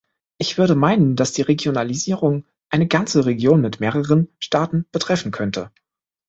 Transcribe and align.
Ich 0.39 0.57
würde 0.57 0.73
meinen, 0.73 1.15
dass 1.15 1.31
die 1.31 1.43
Regionalisierung 1.43 2.43
eine 2.71 2.87
ganze 2.87 3.27
Region 3.27 3.61
mit 3.61 3.79
mehreren 3.79 4.29
Staaten 4.39 4.87
betreffen 4.91 5.29
könnte. 5.31 5.69